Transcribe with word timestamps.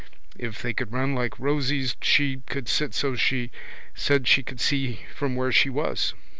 If 0.39 0.63
they 0.63 0.73
could 0.73 0.91
run 0.91 1.13
like 1.13 1.37
rossies 1.37 1.95
she 2.01 2.37
could 2.47 2.67
sit 2.67 2.95
so 2.95 3.15
she 3.15 3.51
said 3.93 4.27
she 4.27 4.41
could 4.41 4.59
see 4.59 5.01
from 5.13 5.35
where 5.35 5.51
she 5.51 5.69
was. 5.69 6.15